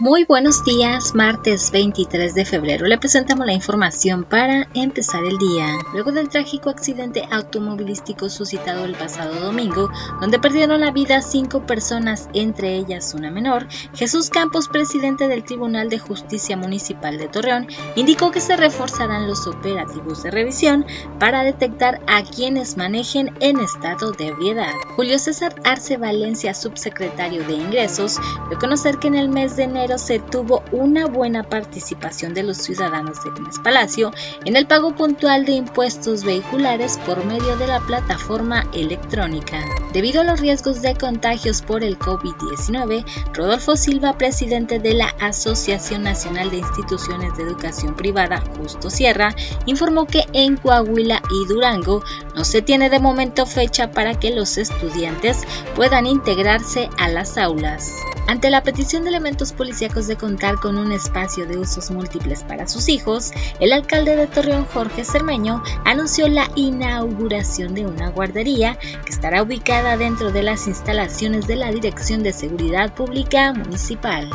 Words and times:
Muy 0.00 0.24
buenos 0.24 0.64
días, 0.64 1.16
martes 1.16 1.72
23 1.72 2.32
de 2.32 2.44
febrero. 2.44 2.86
Le 2.86 2.98
presentamos 2.98 3.44
la 3.44 3.52
información 3.52 4.22
para 4.22 4.68
empezar 4.72 5.24
el 5.24 5.38
día. 5.38 5.66
Luego 5.92 6.12
del 6.12 6.28
trágico 6.28 6.70
accidente 6.70 7.26
automovilístico 7.32 8.28
suscitado 8.28 8.84
el 8.84 8.94
pasado 8.94 9.40
domingo, 9.40 9.90
donde 10.20 10.38
perdieron 10.38 10.82
la 10.82 10.92
vida 10.92 11.20
cinco 11.20 11.66
personas, 11.66 12.28
entre 12.32 12.76
ellas 12.76 13.12
una 13.12 13.32
menor, 13.32 13.66
Jesús 13.92 14.30
Campos, 14.30 14.68
presidente 14.68 15.26
del 15.26 15.42
Tribunal 15.42 15.88
de 15.88 15.98
Justicia 15.98 16.56
Municipal 16.56 17.18
de 17.18 17.26
Torreón, 17.26 17.66
indicó 17.96 18.30
que 18.30 18.40
se 18.40 18.56
reforzarán 18.56 19.26
los 19.26 19.48
operativos 19.48 20.22
de 20.22 20.30
revisión 20.30 20.86
para 21.18 21.42
detectar 21.42 22.00
a 22.06 22.22
quienes 22.22 22.76
manejen 22.76 23.34
en 23.40 23.58
estado 23.58 24.12
de 24.12 24.28
ebriedad. 24.28 24.70
Julio 24.94 25.18
César 25.18 25.56
Arce 25.64 25.96
Valencia, 25.96 26.54
subsecretario 26.54 27.42
de 27.48 27.54
Ingresos, 27.54 28.20
dio 28.48 28.58
a 28.58 28.60
conocer 28.60 28.98
que 28.98 29.08
en 29.08 29.16
el 29.16 29.28
mes 29.28 29.56
de 29.56 29.64
enero 29.64 29.87
se 29.96 30.18
tuvo 30.18 30.62
una 30.72 31.06
buena 31.06 31.44
participación 31.44 32.34
de 32.34 32.42
los 32.42 32.58
ciudadanos 32.58 33.24
de 33.24 33.30
Gómez 33.30 33.58
Palacio 33.62 34.12
en 34.44 34.56
el 34.56 34.66
pago 34.66 34.94
puntual 34.94 35.46
de 35.46 35.52
impuestos 35.52 36.24
vehiculares 36.24 36.98
por 37.06 37.24
medio 37.24 37.56
de 37.56 37.68
la 37.68 37.80
plataforma 37.80 38.68
electrónica. 38.74 39.64
Debido 39.92 40.20
a 40.20 40.24
los 40.24 40.40
riesgos 40.40 40.82
de 40.82 40.94
contagios 40.94 41.62
por 41.62 41.82
el 41.82 41.98
COVID-19, 41.98 43.04
Rodolfo 43.32 43.76
Silva, 43.76 44.18
presidente 44.18 44.78
de 44.78 44.94
la 44.94 45.14
Asociación 45.20 46.02
Nacional 46.02 46.50
de 46.50 46.58
Instituciones 46.58 47.36
de 47.36 47.44
Educación 47.44 47.94
Privada, 47.94 48.42
Justo 48.58 48.90
Sierra, 48.90 49.34
informó 49.66 50.06
que 50.06 50.24
en 50.32 50.56
Coahuila 50.56 51.22
y 51.30 51.46
Durango 51.46 52.02
no 52.34 52.44
se 52.44 52.62
tiene 52.62 52.90
de 52.90 52.98
momento 52.98 53.46
fecha 53.46 53.92
para 53.92 54.18
que 54.18 54.34
los 54.34 54.58
estudiantes 54.58 55.44
puedan 55.74 56.06
integrarse 56.06 56.90
a 56.98 57.08
las 57.08 57.38
aulas. 57.38 57.92
Ante 58.28 58.50
la 58.50 58.62
petición 58.62 59.04
de 59.04 59.08
elementos 59.08 59.54
policíacos 59.54 60.06
de 60.06 60.16
contar 60.16 60.56
con 60.56 60.76
un 60.76 60.92
espacio 60.92 61.46
de 61.46 61.56
usos 61.56 61.90
múltiples 61.90 62.42
para 62.42 62.68
sus 62.68 62.90
hijos, 62.90 63.32
el 63.58 63.72
alcalde 63.72 64.16
de 64.16 64.26
Torreón, 64.26 64.66
Jorge 64.66 65.02
Cermeño, 65.02 65.62
anunció 65.86 66.28
la 66.28 66.50
inauguración 66.54 67.74
de 67.74 67.86
una 67.86 68.10
guardería 68.10 68.78
que 68.78 69.12
estará 69.12 69.42
ubicada 69.42 69.96
dentro 69.96 70.30
de 70.30 70.42
las 70.42 70.66
instalaciones 70.66 71.46
de 71.46 71.56
la 71.56 71.72
Dirección 71.72 72.22
de 72.22 72.34
Seguridad 72.34 72.94
Pública 72.94 73.54
Municipal. 73.54 74.28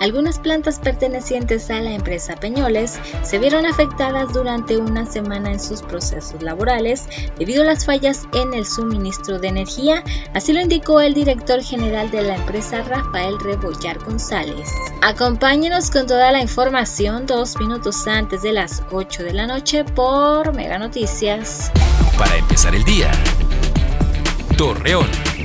Algunas 0.00 0.38
plantas 0.38 0.78
pertenecientes 0.78 1.70
a 1.70 1.80
la 1.80 1.92
empresa 1.92 2.36
Peñoles 2.36 2.98
se 3.22 3.38
vieron 3.38 3.66
afectadas 3.66 4.32
durante 4.32 4.76
una 4.76 5.06
semana 5.06 5.52
en 5.52 5.60
sus 5.60 5.82
procesos 5.82 6.42
laborales 6.42 7.08
debido 7.38 7.62
a 7.62 7.66
las 7.66 7.86
fallas 7.86 8.26
en 8.34 8.54
el 8.54 8.66
suministro 8.66 9.38
de 9.38 9.48
energía, 9.48 10.04
así 10.34 10.52
lo 10.52 10.60
indicó 10.60 11.00
el 11.00 11.14
director 11.14 11.62
general 11.62 12.10
de 12.10 12.22
la 12.22 12.36
empresa 12.36 12.82
Rafael 12.82 13.38
Rebollar 13.40 13.98
González. 14.04 14.68
Acompáñenos 15.02 15.90
con 15.90 16.06
toda 16.06 16.32
la 16.32 16.40
información 16.40 17.26
dos 17.26 17.58
minutos 17.58 18.06
antes 18.06 18.42
de 18.42 18.52
las 18.52 18.82
8 18.90 19.22
de 19.22 19.32
la 19.32 19.46
noche 19.46 19.84
por 19.84 20.54
Mega 20.54 20.78
Noticias. 20.78 21.70
Para 22.18 22.36
empezar 22.36 22.74
el 22.74 22.84
día. 22.84 23.10
Torreón. 24.56 25.35